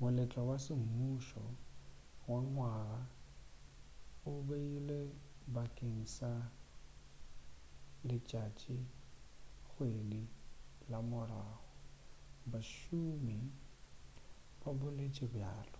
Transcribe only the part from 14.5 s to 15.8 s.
ba boletše bjalo